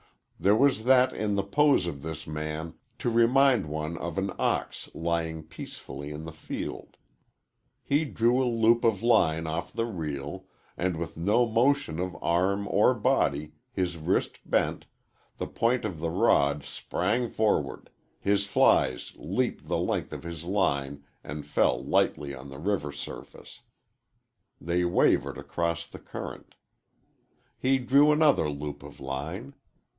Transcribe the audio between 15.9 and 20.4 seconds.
the rod sprang forward, his flies leaped the length of